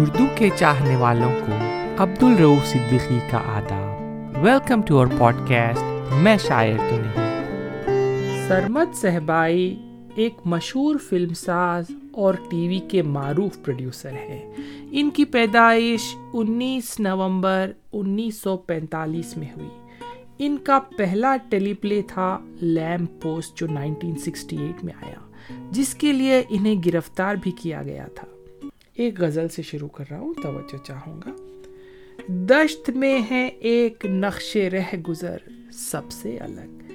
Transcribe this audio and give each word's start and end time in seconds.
اردو 0.00 0.24
کے 0.34 0.48
چاہنے 0.56 0.96
والوں 0.96 1.34
کو 1.46 1.52
عبد 2.02 2.22
الروف 2.22 2.66
صدیقی 2.66 3.18
کا 3.30 3.38
آداب۔ 3.38 4.02
Welcome 4.44 4.82
to 4.82 4.98
our 4.98 5.06
pod 5.18 5.34
cost 5.48 6.12
میں 6.14 6.36
شاعر 6.36 6.78
تو 6.90 6.96
نہیں۔ 6.96 7.42
سرمد 8.48 8.94
صحبائی 8.94 9.76
ایک 10.14 10.34
مشہور 10.44 10.96
فلم 11.08 11.34
ساز 11.34 11.84
اور 12.12 12.34
ٹی 12.50 12.68
وی 12.68 12.78
کے 12.78 13.02
معروف 13.02 13.62
پروڈیوسر 13.64 14.12
ہیں۔ 14.12 14.52
ان 14.90 15.10
کی 15.10 15.24
پیدائش 15.24 16.16
انیس 16.32 17.00
نومبر 17.00 17.72
انیس 17.92 18.42
سو 18.42 18.56
پینتالیس 18.56 19.36
میں 19.36 19.48
ہوئی۔ 19.56 19.68
ان 20.38 20.56
کا 20.58 20.78
پہلا 20.98 21.36
ٹیلی 21.48 21.74
پلے 21.74 22.02
تھا 22.08 22.38
لیمپ 22.60 23.22
پوسٹ 23.22 23.58
جو 23.58 23.66
نائنٹین 23.66 24.18
سکسٹی 24.18 24.56
ایٹ 24.56 24.84
میں 24.84 24.94
آیا، 25.02 25.18
جس 25.70 25.94
کے 25.94 26.12
لیے 26.12 26.42
انہیں 26.48 26.74
گرفتار 26.86 27.34
بھی 27.34 27.50
کیا 27.50 27.82
گیا 27.82 28.06
تھا۔ 28.14 28.35
ایک 28.96 29.20
غزل 29.20 29.48
سے 29.48 29.62
شروع 29.62 29.88
کر 29.88 30.04
رہا 30.10 30.18
ہوں، 30.18 30.34
توجہ 30.42 30.84
چاہوں 30.84 31.20
گا۔ 31.26 31.30
دشت 32.28 32.90
میں 32.90 33.20
ہے 33.30 33.46
ایک 33.46 34.06
نقش 34.06 34.56
رہ 34.56 34.96
گزر 35.08 35.36
سب 35.72 36.10
سے 36.10 36.38
الگ۔ 36.38 36.92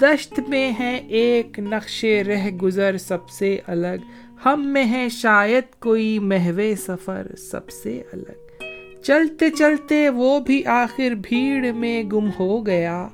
دشت 0.00 0.40
میں 0.48 0.72
ہے 0.80 0.96
ایک 1.08 1.58
نقش 1.58 2.04
رہ 2.04 2.50
گزر 2.50 2.96
سب 2.96 3.28
سے 3.28 3.58
الگ۔ 3.66 3.96
ہم 4.44 4.66
میں 4.66 4.84
ہے 4.84 5.08
شاید 5.08 5.80
کوئی 5.80 6.18
محو 6.18 6.74
سفر 6.78 7.26
سب 7.38 7.70
سے 7.70 8.02
الگ۔ 8.12 8.62
چلتے 9.02 9.50
چلتے 9.50 10.08
وہ 10.08 10.40
بھی 10.40 10.64
آخر 10.64 11.10
بھیڑ 11.10 11.72
میں 11.72 12.02
گم 12.02 12.30
ہو 12.38 12.66
گیا۔ 12.66 13.08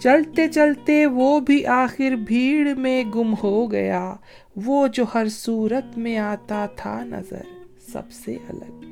چلتے 0.00 0.48
چلتے 0.48 1.06
وہ 1.06 1.40
بھی 1.40 1.66
آخر 1.66 2.10
بھیڑ 2.10 2.74
میں 2.74 3.04
گم 3.14 3.34
ہو 3.42 3.72
گیا۔ 3.72 4.14
وہ 4.56 4.86
جو 4.86 5.04
ہر 5.14 5.28
صورت 5.28 5.98
میں 5.98 6.18
آتا 6.18 6.66
تھا 6.66 7.04
نظر۔ 7.04 7.61
سب 7.92 8.12
سے 8.12 8.36
الگ۔ 8.48 8.84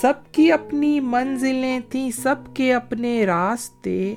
سب 0.00 0.12
کی 0.32 0.52
اپنی 0.52 1.00
منزلیں 1.00 1.80
تھیں، 1.88 2.10
سب 2.10 2.34
کے 2.54 2.74
اپنے 2.74 3.26
راستے۔ 3.26 4.14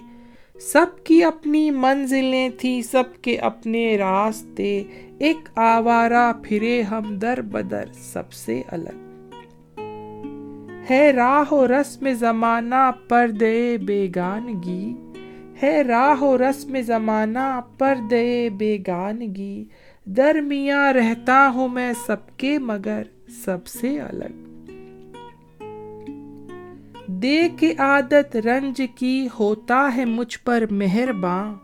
سب 0.61 0.85
کی 1.03 1.23
اپنی 1.23 1.71
منزلیں 1.71 2.49
تھیں، 2.57 2.81
سب 2.81 3.03
کے 3.21 3.37
اپنے 3.37 3.97
راستے۔ 3.97 4.83
ایک 5.19 5.49
آوارہ 5.55 6.33
پھرے 6.43 6.81
ہم 6.81 7.17
در 7.17 7.41
بدر، 7.41 7.85
سب 7.93 8.31
سے 8.31 8.61
الگ۔ 8.67 9.21
ہے 10.89 11.11
راہ 11.11 11.53
و 11.53 11.67
رسم 11.67 12.13
زمانہ 12.13 12.91
پر 13.07 13.27
دے 13.39 13.77
بیگانگی۔ 13.77 14.95
ہے 15.63 15.81
راہ 15.81 16.23
و 16.23 16.37
رسم 16.37 16.81
زمانہ 16.81 17.61
پر 17.77 17.95
دے 18.09 18.49
بیگانگی۔ 18.57 19.65
درمیاں 20.05 20.93
رہتا 20.93 21.51
ہوں 21.53 21.67
میں 21.67 21.93
سب 22.05 22.37
کے 22.37 22.59
مگر۔ 22.59 23.03
سب 23.45 23.67
سے 23.67 23.99
الگ۔ 24.01 24.51
دیکھ 27.07 27.63
عادت 27.77 28.37
رنج 28.37 28.81
کی 28.95 29.27
ہوتا 29.39 29.89
ہے 29.95 30.05
مجھ 30.05 30.39
پر 30.43 30.63
مہرباں۔ 30.71 31.55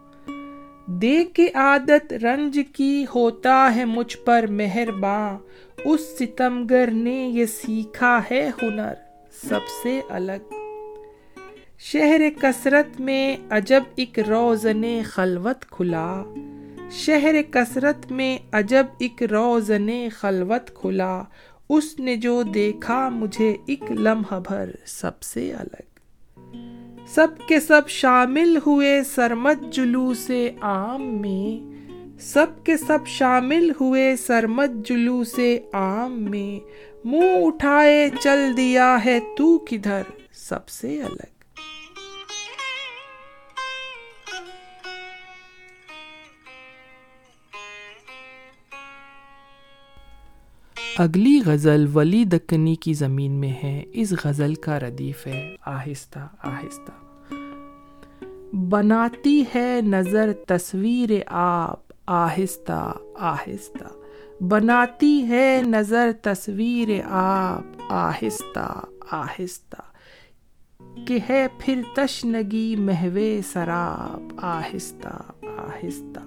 دیکھ 0.87 1.39
عادت 1.53 2.13
رنج 2.13 2.59
کی 2.73 3.05
ہوتا 3.15 3.71
ہے 3.75 3.85
مجھ 3.85 4.17
پر 4.17 4.45
مہرباں۔ 4.49 5.37
اس 5.85 6.19
ستمگر 6.19 6.91
نے 6.91 7.27
یہ 7.27 7.45
سیکھا 7.45 8.21
ہے 8.31 8.49
ہنر 8.61 8.93
سب 9.31 9.67
سے 9.83 10.01
الگ۔ 10.09 10.53
شہر 11.79 12.21
کثرت 12.41 13.01
میں 13.01 13.37
عجب 13.49 13.83
ایک 13.95 14.19
روزن 14.19 15.01
خلوت 15.05 15.65
کھلا۔ 15.65 16.23
شہر 16.91 17.41
کثرت 17.51 18.11
میں 18.11 18.37
عجب 18.51 18.85
ایک 18.99 19.23
روزن 19.23 19.87
خلوت 20.09 20.75
کھلا۔ 20.75 21.23
اس 21.69 21.99
نے 21.99 22.15
جو 22.15 22.43
دیکھا 22.43 23.09
مجھے 23.09 23.55
ایک 23.65 23.91
لمحہ 23.91 24.39
بھر 24.39 24.69
سب 24.85 25.21
سے 25.21 25.53
الگ۔ 25.53 25.81
سب 27.07 27.27
کے 27.47 27.59
سب 27.59 27.81
شامل 27.87 28.57
ہوئے 28.67 29.03
سرمت 29.03 29.73
جلوس 29.73 30.31
عام 30.61 31.21
میں۔ 31.21 31.77
سب 32.19 32.45
کے 32.63 32.77
سب 32.77 33.07
شامل 33.07 33.71
ہوئے 33.81 34.15
سرمت 34.15 34.69
جلوس 34.89 35.39
عام 35.73 36.23
میں۔ 36.23 36.67
منہ 37.05 37.45
اٹھائے 37.45 38.09
چل 38.21 38.57
دیا 38.57 38.97
ہے 39.05 39.19
تو 39.37 39.57
کدھر 39.57 40.01
سب 40.33 40.69
سے 40.69 41.01
الگ۔ 41.01 41.36
اگلی 50.97 51.41
غزل 51.45 51.85
ولی 51.93 52.25
دکنی 52.25 52.75
کی 52.75 52.93
زمین 52.93 53.31
میں 53.31 53.53
ہے، 53.63 53.83
اس 53.91 54.13
غزل 54.25 54.55
کا 54.55 54.79
ردیف 54.79 55.27
ہے۔ 55.27 55.55
آہستہ 55.65 56.19
آہستہ۔ 56.39 56.91
بناتی 58.55 59.43
ہے 59.55 59.79
نظر 59.83 60.31
تصویر 60.47 61.09
آپ۔ 61.27 61.79
آہستہ 62.05 62.93
آہستہ۔ 63.15 63.83
بناتی 64.43 65.27
ہے 65.29 65.61
نظر 65.67 66.11
تصویر 66.21 66.89
آپ۔ 67.09 67.93
آہستہ 67.93 68.85
آہستہ۔ 69.11 69.81
کہ 71.07 71.19
ہے 71.29 71.47
پھر 71.59 71.81
تشنگی 71.95 72.75
محو 72.75 73.19
سراب۔ 73.53 74.33
آہستہ۔ 74.37 75.36
آہستہ۔ 75.57 76.19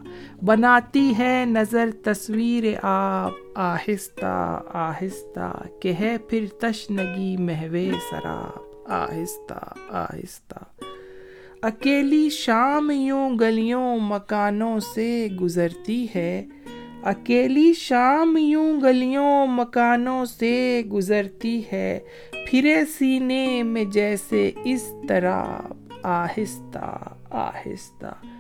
بناتی 0.45 1.13
ہے 1.19 1.45
نظر 1.47 1.91
تصویر 2.05 2.65
آپ، 2.83 3.31
آہستہ 3.55 4.63
آہستہ۔ 4.73 5.63
کہ 5.81 5.93
ہے 6.01 6.17
پھر 6.19 6.45
تشنگی 6.61 7.37
محو 7.37 7.77
سراب۔ 8.11 8.91
آہستہ 8.93 9.75
آہستہ۔ 9.89 10.59
اکیلی 11.63 12.31
شام 12.31 12.91
یوں 12.91 13.31
گلیوں 13.41 13.99
مکانوں 14.01 14.81
سے 14.81 15.29
گزرتی 15.41 16.07
ہے۔ 16.15 16.47
اکیلی 17.03 17.73
شام 17.73 18.37
یوں 18.37 18.81
گلیوں 18.81 19.47
مکانوں 19.47 20.25
سے 20.25 20.83
گزرتی 20.93 21.63
ہے۔ 21.73 21.99
پھرے 22.47 22.85
سینے 22.99 23.63
میں 23.63 23.85
جیسے 23.85 24.51
اس 24.65 24.93
طرح۔ 25.09 25.45
آہستہ 26.03 26.97
آہستہ۔ 27.31 28.40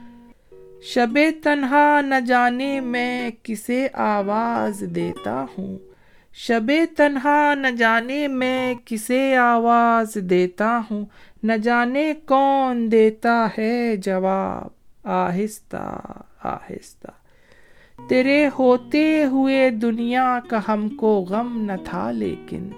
شب 0.83 1.19
تنہا 1.43 2.01
نہ 2.01 2.15
جانے 2.27 2.81
میں 2.81 3.31
کسے 3.43 3.89
آواز 3.93 4.85
دیتا 4.95 5.45
ہوں۔ 5.59 5.79
شب 6.35 6.71
تنہا 6.97 7.55
نہ 7.55 7.67
جانے 7.67 8.29
میں 8.29 8.75
کسے 8.85 9.37
آواز 9.37 10.15
دیتا 10.15 10.81
ہوں۔ 10.91 11.05
نہ 11.43 11.53
جانے 11.53 12.13
کون 12.27 12.93
دیتا 12.93 13.49
ہے 13.59 13.97
جواب۔ 13.97 14.81
آہستہ 15.07 16.01
آہستہ۔ 16.43 17.11
تیرے 18.09 18.49
ہوتے 18.59 19.25
ہوئے 19.25 19.71
دنیا 19.71 20.39
کا 20.49 20.61
ہم 20.69 20.89
کو 20.89 21.27
غم 21.29 21.63
نہ 21.65 21.73
تھا 21.85 22.11
لیکن 22.11 22.71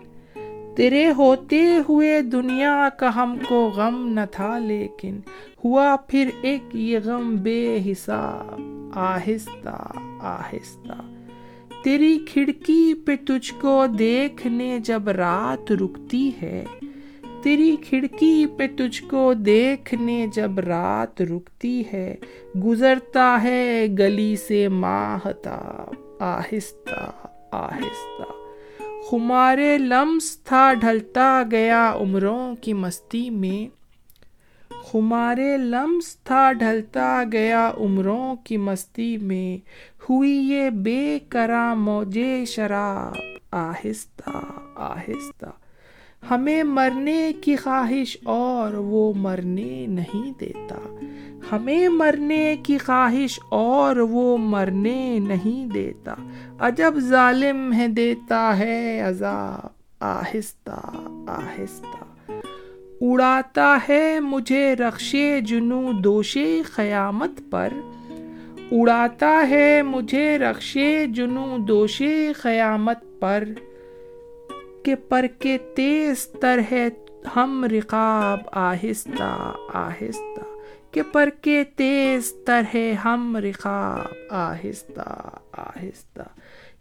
تیرے 0.77 1.11
ہوتے 1.11 1.63
ہوئے 1.89 2.21
دنیا 2.23 2.89
کا 2.99 3.15
ہم 3.17 3.37
کو 3.49 3.71
غم 3.77 4.07
نہ 4.15 4.21
تھا، 4.31 4.59
لیکن 4.59 5.19
ہوا 5.65 5.97
پھر 6.09 6.31
ایک 6.43 6.77
یہ 6.77 6.99
غم 7.05 7.37
بے 7.37 7.79
حساب، 7.87 8.61
آہستہ 8.95 9.77
آہستہ۔ 10.21 11.01
تیری 11.85 12.19
کھڑکی 12.33 12.95
پہ 12.95 13.17
تجھ 13.27 13.53
کو 13.61 13.85
دیکھنے 13.99 14.79
جب 14.79 15.09
رات 15.09 15.73
رکتی 15.73 16.31
ہے، 16.43 16.65
تیری 17.43 17.77
کھڑکی 17.89 18.45
پہ 18.57 18.67
تجھ 18.77 19.03
کو 19.03 19.33
دیکھنے 19.35 20.27
جب 20.35 20.59
رات 20.59 21.23
رکتی 21.23 21.83
ہے، 21.93 22.15
گزرتا 22.65 23.39
ہے 23.43 23.87
گلی 23.99 24.37
سے 24.37 24.69
ماہتاب، 24.69 25.95
آہستہ 26.21 27.11
آہستہ۔ 27.53 28.42
خمارے 29.11 29.79
لمس 29.79 30.39
تھا، 30.45 30.75
ڈھلتا 30.75 31.43
گیا 31.51 31.93
عمروں 32.01 32.55
کی 32.57 32.73
مستی 32.73 33.31
میں۔ 33.31 33.83
خمارے 34.85 35.57
لمس 35.57 36.17
تھا، 36.17 36.53
ڈھلتا 36.53 37.23
گیا 37.33 37.71
عمروں 37.77 38.35
کی 38.45 38.57
مستی 38.57 39.17
میں۔ 39.17 39.59
ہوئی 40.03 40.31
یہ 40.31 40.71
بے 40.71 41.19
کرا 41.29 41.75
موجے 41.75 42.45
شراب، 42.45 43.15
آہستہ 43.51 44.31
آہستہ۔ 44.77 45.62
ہمیں 46.31 46.63
مرنے 46.63 47.33
کی 47.41 47.57
خواہش 47.57 48.17
اور 48.25 48.73
وہ 48.73 49.13
مرنے 49.17 49.87
نہیں 49.89 50.33
دیتا۔ 50.41 50.79
ہمیں 51.53 51.89
مرنے 51.89 52.57
کی 52.63 52.79
خواہش 52.79 53.41
اور 53.49 53.97
وہ 53.97 54.39
مرنے 54.39 55.19
نہیں 55.19 55.67
دیتا۔ 55.67 56.15
عجب 56.59 56.95
ظالم 56.99 57.73
ہے، 57.73 57.89
دیتا 57.89 58.59
ہے 58.59 59.01
عذاب، 59.01 59.67
آہستہ 60.01 60.81
آہستہ۔ 61.29 62.05
اڑاتا 63.01 63.79
ہے 63.89 64.21
مجھے 64.21 64.77
رخش 64.77 65.17
جنو 65.45 65.93
دوش 65.93 66.39
قیامت 66.77 67.51
پر۔ 67.51 67.69
اڑاتا 68.73 69.47
ہے 69.51 69.83
مجھے 69.83 70.39
رخش 70.39 70.79
جنو 71.09 71.57
دوش 71.59 72.03
قیامت 72.43 73.21
پر۔ 73.21 73.45
کہ 74.85 74.95
پر 75.09 75.27
کے 75.39 75.57
تیز 75.77 76.27
تر 76.41 76.61
ہے 76.71 76.89
ہم 77.37 77.65
رقاب 77.65 78.41
آہستہ 78.53 79.53
آہستہ 79.73 80.45
کہ 80.91 81.03
پر 81.13 81.29
کے 81.43 81.63
تیز 81.77 82.33
تر 82.47 82.63
ہے 82.75 82.93
ہم 83.05 83.37
رقاب 83.37 84.33
آہستہ 84.33 85.09
آہستہ 85.53 86.23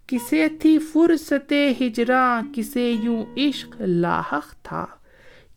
کسے 0.08 0.48
تھی 0.62 0.78
فرصت 0.94 1.54
ہجراں 1.82 2.42
کسے 2.56 2.90
یوں 3.04 3.24
عشق 3.38 3.76
لاحق 3.82 4.54
تھا 4.64 4.86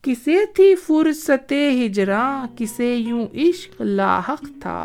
کسے 0.02 0.36
تھی 0.54 0.74
فرصت 0.74 1.52
ہجراں 1.52 2.46
کسے 2.58 2.94
یوں 2.94 3.26
عشق 3.34 3.80
لاحق 3.80 4.44
تھا 4.60 4.80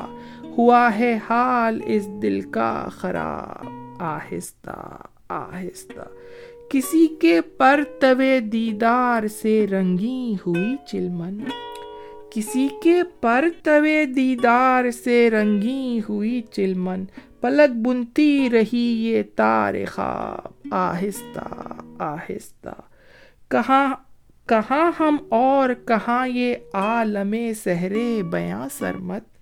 ہوا 0.57 0.89
ہے 0.95 1.17
حال 1.29 1.79
اس 1.85 2.07
دل 2.21 2.41
کا 2.41 2.87
خراب 2.91 3.67
آہستہ 4.01 4.79
آہستہ۔ 5.29 6.01
کسی 6.69 7.07
کے 7.07 7.41
پر 7.41 7.83
دیدار 8.39 9.27
سے 9.27 9.67
رنگی 9.67 10.35
ہوئی 10.45 10.75
چلمن۔ 10.87 11.39
کسی 12.29 12.67
کے 12.83 13.03
پر 13.21 13.45
دیدار 14.15 14.91
سے 14.91 15.29
رنگی 15.29 15.99
ہوئی 16.09 16.41
چلمن۔ 16.41 17.05
پلک 17.41 17.87
بنتی 17.87 18.49
رہی 18.49 19.07
یہ 19.07 19.23
تار 19.35 19.73
خواب۔ 19.91 20.67
آہستہ 20.71 21.47
آہستہ۔ 21.99 22.81
کہاں 23.49 23.95
کہاں 24.45 24.91
ہم 24.99 25.17
اور 25.29 25.69
کہاں 25.87 26.27
یہ 26.27 26.55
عالم 26.73 27.35
سہرے 27.63 28.21
بیاں 28.31 28.67
سرمت 28.71 29.38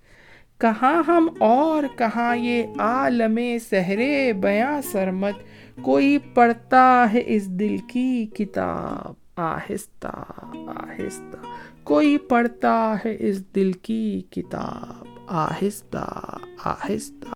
کہاں 0.58 1.02
ہم 1.06 1.28
اور 1.40 1.82
کہاں 1.98 2.36
یہ 2.36 2.62
عالم 2.78 3.38
سہرے 3.70 4.32
بیاں 4.32 4.82
سرمت 4.82 5.34
کوئی 5.82 6.18
پڑھتا 6.18 7.06
ہے 7.12 7.22
اس 7.26 7.46
دل 7.46 7.76
کی 7.88 8.26
کتاب۔ 8.26 9.14
آہستہ 9.36 10.24
آہستہ، 10.68 11.36
کوئی 11.82 12.18
پڑھتا 12.18 12.96
ہے 13.04 13.16
اس 13.18 13.54
دل 13.54 13.72
کی 13.72 14.20
کتاب۔ 14.30 15.04
آہستہ 15.26 16.36
آہستہ۔ 16.64 17.28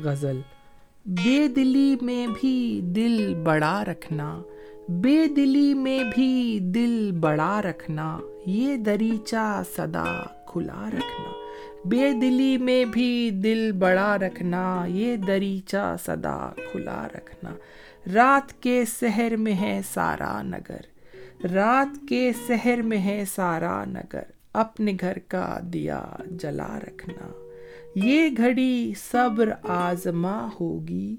غزل، 0.00 0.40
بے 1.06 1.48
دلی 1.48 1.96
میں 2.02 2.26
بھی 2.40 2.80
دل 2.82 3.34
بڑا 3.44 3.84
رکھنا۔ 3.84 4.42
بے 4.88 5.26
دلی 5.26 5.74
میں 5.74 6.04
بھی 6.14 6.58
دل 6.62 7.10
بڑا 7.20 7.62
رکھنا، 7.62 8.18
یہ 8.46 8.76
دریچہ 8.76 9.62
صدا 9.76 10.22
کھلا 10.46 10.88
رکھنا۔ 10.88 11.32
بے 11.84 12.12
دلی 12.12 12.58
میں 12.58 12.84
بھی 12.84 13.30
دل 13.30 13.72
بڑا 13.72 14.18
رکھنا، 14.18 14.84
یہ 14.88 15.16
دریچہ 15.16 15.96
صدا 16.04 16.52
کھلا 16.72 17.08
رکھنا۔ 17.14 17.54
رات 18.14 18.62
کے 18.62 18.84
سحر 18.84 19.36
میں 19.36 19.54
ہے 19.54 19.80
سارا 19.92 20.42
نگر۔ 20.42 20.80
رات 21.46 22.08
کے 22.08 22.32
سحر 22.46 22.82
میں 22.82 22.98
ہے 22.98 23.24
سارا 23.34 23.84
نگر۔ 23.84 24.22
اپنے 24.52 24.92
گھر 25.00 25.18
کا 25.18 25.58
دیا 25.72 26.04
جلا 26.30 26.78
رکھنا۔ 26.78 27.30
یہ 27.94 28.28
گھڑی 28.36 28.92
صبر 29.10 29.48
آزما 29.62 30.48
ہوگی 30.60 31.16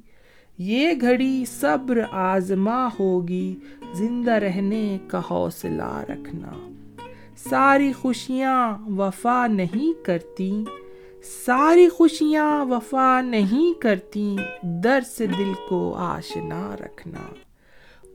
یہ 0.57 0.90
گھڑی 1.02 1.46
صبر 1.46 2.02
آزما 2.12 2.88
ہوگی، 3.00 3.56
زندہ 3.94 4.31
رہنے 4.31 4.98
کا 5.07 5.22
حوصلہ 5.31 6.04
رکھنا۔ 6.10 6.69
ساری 7.38 7.94
خوشیاں 7.94 8.78
وفا 8.98 9.48
نہیں 9.48 10.06
کرتی، 10.06 10.63
ساری 11.46 11.90
خوشیاں 11.90 12.66
وفا 12.66 13.22
نہیں 13.22 13.81
کرتی 13.81 14.36
در 14.63 15.00
سے 15.18 15.25
دل 15.28 15.54
کو 15.69 15.94
آشنا 15.94 16.75
رکھنا۔ 16.80 17.34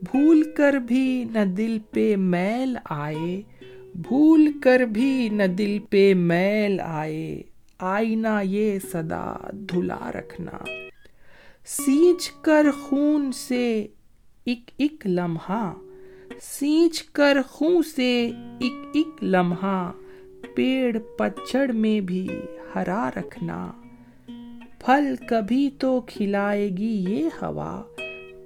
بھول 0.03 0.43
کر 0.57 0.73
بھی 0.73 1.25
نہ 1.33 1.45
دل 1.45 1.79
پہ 1.91 2.17
میل 2.17 2.77
آئے، 2.85 3.43
بھول 3.95 4.53
کر 4.63 4.81
بھی 4.81 5.29
نہ 5.33 5.43
دل 5.43 5.79
پہ 5.91 6.15
میل 6.15 6.81
آئے۔ 6.81 7.43
آئینہ 7.79 8.41
یہ 8.43 8.79
صدا 8.93 9.35
دھلا 9.53 10.11
رکھنا۔ 10.15 10.59
سینچ 11.71 12.31
کر 12.31 12.67
خون 12.81 13.33
سے 13.33 13.87
ایک 14.45 14.71
ایک 14.77 15.07
لمحہ، 15.07 15.73
سینچ 16.41 17.03
کر 17.03 17.37
خوں 17.49 17.83
سے 17.95 18.31
ایک 18.61 18.73
ایک 18.93 19.25
لمحہ، 19.25 19.93
پیڑ 20.55 20.99
پچھڑ 20.99 21.73
میں 21.73 22.01
بھی 22.01 22.29
ہرا 22.75 23.11
رکھنا۔ 23.17 23.71
پھل 24.79 25.15
کبھی 25.29 25.71
تو 25.79 26.01
کھلائے 26.01 26.69
گی 26.69 27.05
یہ 27.09 27.29
ہوا، 27.43 27.83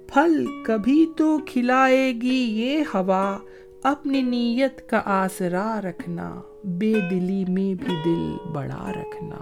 پھل 0.07 0.45
کبھی 0.65 1.05
تو 1.17 1.39
کھلائے 1.45 2.13
گی 2.21 2.43
یہ 2.61 2.83
ہوا، 2.93 3.37
اپنی 3.83 4.21
نیت 4.21 4.89
کا 4.89 5.01
آسرا 5.05 5.81
رکھنا، 5.81 6.41
بے 6.63 6.93
دلی 7.11 7.45
میں 7.45 7.73
بھی 7.73 7.95
دل 8.05 8.49
بڑا 8.53 8.91
رکھنا۔ 8.91 9.37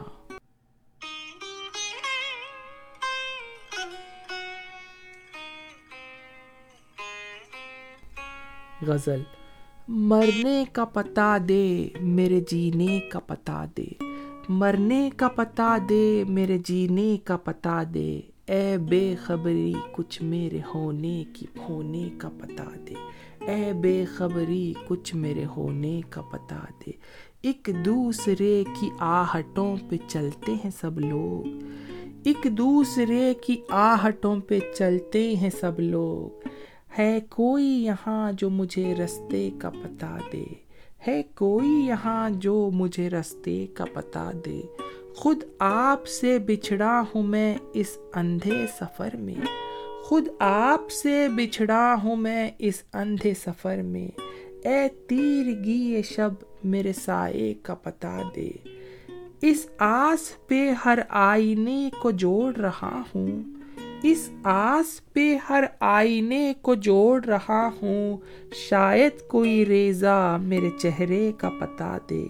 غزل، 8.88 9.22
مرنے 9.88 10.64
کا 10.74 10.86
پتا 10.86 11.38
دے 11.50 11.88
میرے 12.02 12.40
جینے 12.52 13.00
کا 13.10 13.20
پتا 13.20 13.66
دے، 13.78 13.88
مرنے 14.50 15.10
کا 15.18 15.28
پتا 15.28 15.78
دے 15.90 16.24
میرے 16.28 16.58
جینے 16.66 17.18
کا 17.24 17.38
پتا 17.38 17.84
دے، 17.94 18.20
اے 18.48 18.78
بے 18.90 19.16
خبری 19.24 19.74
کچھ 19.92 20.22
میرے 20.24 20.60
ہونے 20.76 21.24
کی، 21.34 21.46
ہونے 21.60 22.10
کا 22.18 22.30
پتا 22.40 22.70
دے، 22.88 22.94
اے 23.48 23.74
بے 23.74 24.06
خبری 24.06 24.74
کچھ 24.88 25.16
میرے 25.16 25.46
ہونے 25.46 26.02
کا 26.10 26.22
پتا 26.22 26.60
دے۔ 26.80 26.92
ایک 27.42 27.70
دوسرے 27.86 28.64
کی 28.80 28.90
آہٹوں 29.00 29.76
پہ 29.90 29.96
چلتے 30.08 30.54
ہیں 30.54 30.72
سب 30.82 31.00
لوگ، 31.00 31.64
ایک 32.24 32.48
دوسرے 32.52 33.34
کی 33.42 33.56
آہٹوں 33.70 34.36
پہ 34.48 34.60
چلتے 34.76 35.36
ہیں 35.36 35.50
سب 35.60 35.80
لوگ۔ 35.80 36.48
ہے 36.98 37.20
کوئی 37.30 37.66
یہاں 37.66 38.32
جو 38.32 38.50
مجھے 38.50 38.96
رستے 38.96 39.50
کا 39.60 39.70
پتا 39.70 40.18
دے؟ 40.34 40.44
ہے 41.08 41.24
کوئی 41.36 41.88
یہاں 41.88 42.30
جو 42.30 42.70
مجھے 42.74 43.10
رستے 43.10 43.68
کا 43.74 43.86
پتا 43.94 44.32
دے؟ 44.46 44.62
خود 45.16 45.44
آپ 45.60 46.08
سے 46.08 46.40
بچھڑا 46.40 47.04
ہوں 47.16 47.24
میں 47.24 47.58
اس 47.74 47.98
اندھے 48.14 48.66
سفر 48.80 49.10
میں۔ 49.14 49.36
خود 50.04 50.28
آپ 50.40 50.92
سے 50.92 51.28
بچھڑا 51.36 51.96
ہوں 52.04 52.16
میں 52.16 52.52
اس 52.60 52.84
اندھے 52.94 53.34
سفر 53.34 53.82
میں۔ 53.82 54.08
اے 54.64 54.88
تیر 55.08 55.64
گی 55.64 56.02
شب 56.02 56.32
میرے 56.64 56.94
سائے 56.94 57.54
کا 57.62 57.76
پتا 57.76 58.22
دے۔ 58.36 58.52
اس 59.42 59.68
آس 59.78 60.48
پہ 60.48 60.74
ہر 60.86 61.00
آئینے 61.10 61.90
کو 62.02 62.12
جوڑ 62.12 62.56
رہا 62.56 63.02
ہوں۔ 63.16 63.63
اس 64.04 64.30
آس 64.44 65.14
پہ 65.14 65.38
ہر 65.50 65.64
آئینے 65.80 66.54
کو 66.62 66.76
جوڑ 66.76 67.26
رہا 67.26 67.70
ہوں۔ 67.82 68.18
شاید 68.70 69.28
کوئی 69.28 69.66
ریزا 69.66 70.38
میرے 70.38 70.70
چہرے 70.80 71.32
کا 71.38 71.50
پتا 71.50 71.98
دے۔ 72.10 72.26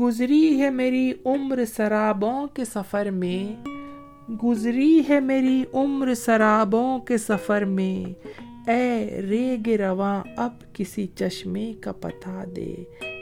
گزری 0.00 0.60
ہے 0.60 0.70
میری 0.70 1.12
عمر 1.24 1.64
سرابوں 1.64 2.46
کے 2.46 2.64
سفر 2.64 3.10
میں۔ 3.10 3.68
گزری 4.44 5.02
ہے 5.08 5.20
میری 5.20 5.64
عمر 5.72 6.14
سرابوں 6.14 6.98
کے 6.98 7.18
سفر 7.18 7.64
میں۔ 7.64 8.28
اے 8.70 9.20
ریگ 9.22 9.68
رواں، 9.68 10.22
اب 10.36 10.52
کسی 10.72 11.06
چشمے 11.06 11.72
کا 11.80 11.92
پتا 11.92 12.44
دے۔ 12.56 12.74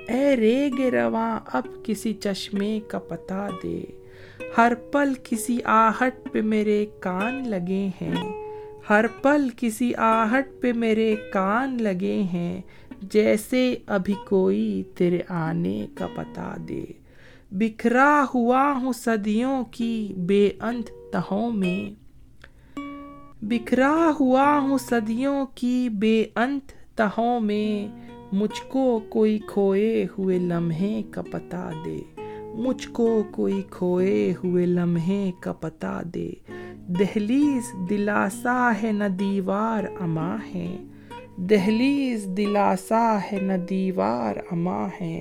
اے 0.09 0.37
ریگ 0.37 0.81
رواں، 0.81 1.41
اب 1.47 1.63
کسی 1.85 2.15
چشمے 2.15 2.81
کا 2.89 2.99
پتا 2.99 3.49
دے۔ 3.63 3.85
ہر 4.59 4.73
پل 4.93 5.13
کسی 5.25 5.59
آہٹ 5.65 6.33
پہ 6.33 6.41
میرے 6.41 6.87
کان 7.01 7.49
لگے 7.49 7.89
ہیں۔ 8.01 8.47
ہر 8.91 9.05
پل 9.23 9.49
کسی 9.57 9.95
آہٹ 9.95 10.49
پہ 10.61 10.73
میرے 10.73 11.17
کان 11.33 11.83
لگے 11.83 12.23
ہیں۔ 12.33 12.61
جیسے 13.03 13.77
ابھی 13.87 14.15
کوئی 14.29 14.83
تیرے 14.95 15.19
آنے 15.29 15.87
کا 15.95 16.07
پتا 16.07 16.57
دے۔ 16.69 16.85
بکھرا 17.51 18.25
ہوا 18.35 18.73
ہوں 18.83 18.93
صدیوں 18.93 19.65
کی 19.71 20.15
بے 20.17 20.51
انت 20.61 21.13
تہوں 21.13 21.51
میں۔ 21.51 22.07
بکھرا 23.43 24.13
ہوا 24.21 24.59
ہوں 24.59 24.79
صدیوں 24.79 25.47
کی 25.55 25.89
بے 25.93 26.25
انت 26.37 26.97
تہوں 26.97 27.41
میں۔ 27.41 28.03
مجھ 28.33 28.63
کو 28.69 29.01
کوئی 29.09 29.39
کھوئے 29.39 30.07
ہوئے 30.19 30.39
لمحے 30.39 31.03
کا 31.11 31.23
پتا 31.23 31.71
دے۔ 31.85 32.16
مجھ 32.57 32.89
کو 32.89 33.23
کوئی 33.31 33.63
کھوئے 33.71 34.35
ہوئے 34.45 34.67
لمحے 34.67 35.31
کا 35.41 35.53
پتا 35.53 36.03
دے۔ 36.15 36.31
دہلیز 36.99 37.91
دلاسا 37.91 38.73
ہے 38.83 38.93
نہ 38.93 39.05
دیوار 39.05 39.85
اما 40.01 40.37
ہے۔ 40.55 40.77
دہلیز 41.37 42.27
دلاسا 42.37 43.19
ہے 43.33 43.39
نہ 43.41 43.53
دیوار 43.71 44.35
اما 44.51 44.89
ہے۔ 45.01 45.21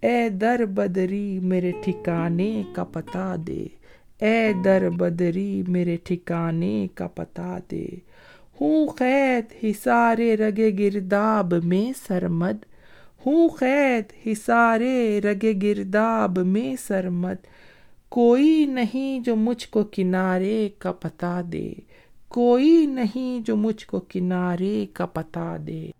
اے 0.00 0.28
در 0.28 0.64
بدری 0.64 1.38
میرے 1.42 1.72
ٹھکانے 1.84 2.62
کا 2.74 2.84
پتا 2.84 3.36
دے۔ 3.46 3.66
اے 4.20 4.52
در 4.64 4.90
بدری 4.90 5.62
میرے 5.68 5.96
ٹھکانے 6.04 6.86
کا 6.94 7.06
پتا 7.06 7.58
دے۔ 7.70 7.86
ہوں 8.60 8.88
قید 8.88 9.44
حسار 9.64 10.18
رگ 10.18 10.60
گرداب 10.78 11.54
میں 11.64 11.92
سرمد۔ 12.08 12.77
ہوں 13.26 13.48
قید 13.48 14.12
حسار 14.26 14.80
رگ 15.24 15.46
گرداب 15.62 16.38
میں 16.38 16.76
سرمد، 16.76 17.46
کوئی 18.08 18.64
نہیں 18.64 19.20
جو 19.20 19.36
مجھ 19.36 19.68
کو 19.68 19.84
کنارے 19.84 20.68
کا 20.78 20.92
پتا 20.92 21.40
دے، 21.52 21.72
کوئی 22.28 22.86
نہیں 22.86 23.46
جو 23.46 23.56
مجھ 23.56 23.86
کو 23.86 24.00
کنارے 24.00 24.86
کا 24.92 25.06
پتا 25.06 25.56
دے۔ 25.66 25.90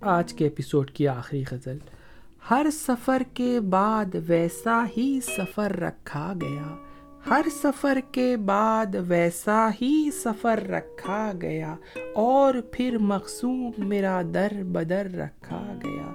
آج 0.00 0.32
کے 0.32 0.44
ایپیسوڈ 0.44 0.90
کی 0.90 1.08
آخری 1.08 1.44
غزل۔ 1.50 1.78
ہر 2.50 2.66
سفر 2.72 3.22
کے 3.34 3.60
بعد 3.60 4.16
ویسا 4.26 4.84
ہی 4.96 5.20
سفر 5.22 5.76
رکھا 5.76 6.32
گیا۔ 6.40 6.76
ہر 7.30 7.46
سفر 7.62 7.98
کے 8.12 8.36
بعد 8.36 8.86
ویسا 9.08 9.68
ہی 9.82 10.10
سفر 10.10 10.66
رکھا 10.68 11.32
گیا۔ 11.42 11.76
اور 12.14 12.54
پھر 12.72 12.98
مقصود 12.98 13.78
میرا 13.78 14.22
در 14.34 14.52
بدر 14.72 15.06
رکھا 15.14 15.78
گیا۔ 15.84 16.12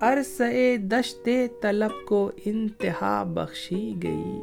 عرص 0.00 0.42
دشت 0.78 1.28
طلب 1.62 2.08
کو 2.08 2.30
انتہا 2.44 3.22
بخشی 3.22 3.94
گئی۔ 4.02 4.40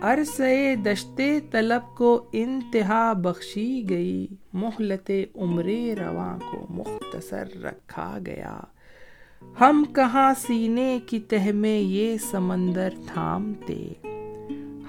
عرص 0.00 0.40
دشت 0.84 1.20
طلب 1.50 1.96
کو 1.96 2.28
انتہا 2.32 3.12
بخشی 3.12 3.90
گئی۔ 3.90 4.26
محلت 4.52 5.10
عمر 5.34 5.64
رواں 5.98 6.38
کو 6.38 6.66
مختصر 6.70 7.60
رکھا 7.62 8.18
گیا۔ 8.26 8.60
ہم 9.42 9.84
کہاں 9.94 10.34
سینے 10.46 10.98
کی 11.06 11.20
تہ 11.20 11.52
میں 11.52 11.80
یہ 11.80 12.16
سمندر 12.30 12.88
تھامتے 13.06 13.92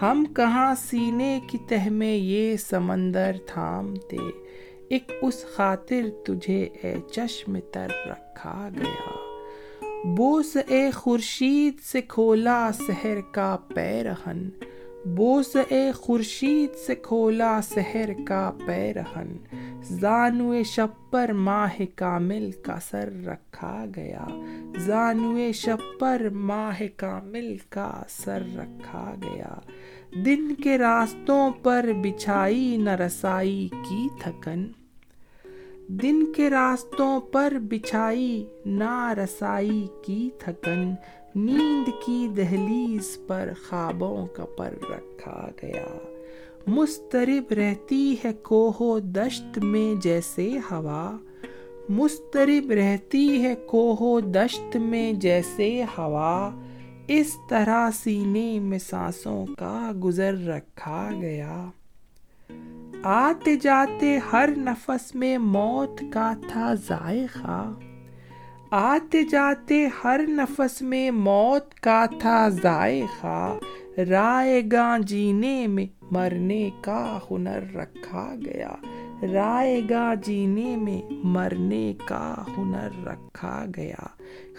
ہم 0.01 0.24
کہاں 0.36 0.75
سینے 0.77 1.39
کی 1.48 1.58
تہ 1.68 1.89
میں 1.89 2.15
یہ 2.15 2.58
سمندر 2.58 3.32
تھامتے 3.46 4.18
ایک 4.89 5.12
اس 5.22 5.46
خاطر 5.56 6.10
تجھے 6.25 6.63
اے 6.63 6.96
چشم 7.12 7.58
تر 7.72 7.88
رکھا 8.06 8.70
گیا۔ 8.75 9.12
بوس 10.15 10.58
اے 10.68 10.91
خورشید 10.91 11.79
سے 11.79 12.01
کھولا 12.01 12.70
سحر 12.74 13.18
کا 13.32 13.58
پیرہن۔ 13.75 14.50
بوس 15.06 15.58
اے 15.70 15.91
خورشید 15.91 16.75
سے 16.88 16.96
کھولا 16.96 17.60
سحر 17.62 18.10
کا 18.27 18.51
پیرہن۔ 18.65 19.38
زانو 19.83 20.63
شب 20.63 20.88
پر 21.12 21.31
ماہ 21.31 21.81
کامل 21.95 22.51
کا 22.51 22.75
سر 22.81 23.09
رکھا 23.25 23.86
گیا۔ 23.95 24.25
زانو 24.77 25.51
شب 25.53 25.77
پر 26.00 26.27
ماہ 26.31 26.81
کامل 26.95 27.57
کا 27.69 28.03
سر 28.09 28.43
رکھا 28.55 29.15
گیا۔ 29.24 29.59
دن 30.25 30.55
کے 30.55 30.77
راستوں 30.77 31.50
پر 31.63 31.89
بچھائی 32.03 32.77
نہ 32.77 32.89
رسائی 32.89 33.67
کی 33.71 34.07
تھکن۔ 34.21 34.67
دن 35.88 36.33
کے 36.33 36.50
راستوں 36.50 37.19
پر 37.19 37.53
بچھائی 37.62 38.45
نہ 38.65 39.13
رسائی 39.24 39.88
کی 40.05 40.29
تھکن۔ 40.39 40.91
نیند 41.36 41.89
کی 42.05 42.27
دہلیز 42.38 43.17
پر 43.27 43.50
خوابوں 43.69 44.27
کا 44.27 44.45
پر 44.45 44.74
رکھا 44.89 45.50
گیا۔ 45.62 46.08
مسترب 46.69 47.53
رہتی 47.53 48.15
ہے 48.25 48.33
کوہو 48.33 48.99
دشت 48.99 49.57
میں 49.57 50.01
جیسے 50.01 50.57
ہوا۔ 50.71 51.17
مسترب 51.89 52.71
رہتی 52.71 53.43
ہے 53.43 53.55
کوہو 53.55 54.19
دشت 54.19 54.75
میں 54.75 55.13
جیسے 55.13 55.83
ہوا۔ 55.97 56.51
اس 57.07 57.38
طرح 57.49 57.89
سینے 57.91 58.59
میں 58.59 58.79
سانسوں 58.79 59.45
کا 59.45 59.91
گزر 60.03 60.33
رکھا 60.47 61.09
گیا۔ 61.21 61.69
آتے 63.03 63.55
جاتے 63.55 64.19
ہر 64.33 64.49
نفس 64.57 65.15
میں 65.15 65.38
موت 65.38 66.03
کا 66.13 66.33
تھا 66.47 66.73
ذائقہ۔ 66.73 67.73
آتے 68.71 69.23
جاتے 69.23 69.88
ہر 70.03 70.21
نفس 70.27 70.81
میں 70.81 71.11
موت 71.11 71.73
کا 71.73 72.05
تھا 72.19 72.49
ذائقہ۔ 72.49 73.57
رائے 74.09 74.61
گاں 74.71 74.99
جینے 74.99 75.67
میں 75.67 75.99
مرنے 76.11 76.69
کا 76.81 77.19
ہنر 77.31 77.75
رکھا 77.75 78.35
گیا۔ 78.45 78.71
رائے 79.33 79.81
گاں 79.89 80.15
جینے 80.15 80.75
میں 80.75 81.01
مرنے 81.23 81.93
کا 82.05 82.35
ہنر 82.57 83.07
رکھا 83.07 83.65
گیا۔ 83.77 84.07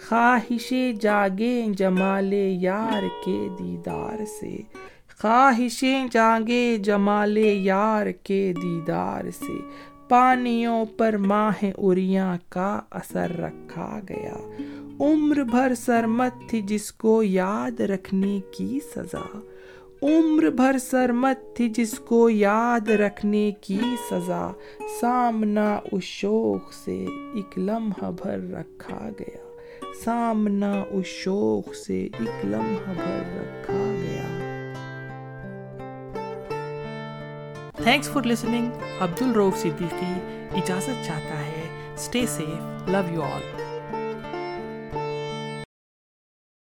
خواہشیں 0.09 0.93
جاگیں 0.93 1.67
جمال 1.67 2.33
یار 2.33 3.25
کے 3.25 3.47
دیدار 3.59 4.25
سے۔ 4.39 4.57
خواہشیں 5.21 6.07
جاگے 6.11 6.77
جمال 6.77 7.37
یار 7.37 8.07
کے 8.07 8.53
دیدار 8.63 9.29
سے۔ 9.29 9.53
پانیوں 10.09 10.85
پر 10.97 11.17
ماہ 11.17 11.63
اریاں 11.77 12.37
کا 12.49 12.79
اثر 12.91 13.37
رکھا 13.37 13.99
گیا۔ 14.09 14.35
عمر 14.99 15.43
بھر 15.43 15.75
سرمت 15.75 16.49
تھی 16.49 16.61
جس 16.61 16.91
کو 16.91 17.23
یاد 17.23 17.79
رکھنے 17.79 18.39
کی 18.51 18.79
سزا۔ 18.95 19.39
عمر 20.03 20.49
بھر 20.49 20.77
سرمت 20.77 21.55
تھی 21.55 21.69
جس 21.69 21.99
کو 21.99 22.29
یاد 22.29 22.89
رکھنے 22.89 23.51
کی 23.61 23.79
سزا۔ 24.09 24.51
سامنا 25.01 25.79
اس 25.91 26.03
شوق 26.03 26.73
سے 26.73 27.05
ایک 27.33 27.59
لمحہ 27.59 28.11
بھر 28.11 28.39
رکھا 28.51 29.09
گیا۔ 29.19 29.37
سامنا 30.03 30.83
اس 30.91 31.05
شوق 31.05 31.75
سے 31.75 32.03
ایک 32.03 32.45
لمحہ 32.45 32.93
بھر 32.93 33.41
رکھا 33.41 33.73
گیا۔ 33.73 34.27
تھینکس 37.83 38.09
فار 38.09 38.23
لسننگ 38.23 38.71
عبد 38.99 39.21
الروف 39.21 39.57
صدیقی 39.57 40.13
اجازت 40.55 41.05
چاہتا 41.05 41.45
ہے۔ 41.45 41.93
Stay 41.93 42.25
safe 42.27 42.89
love 42.89 43.13
you 43.13 43.21
all 43.21 43.70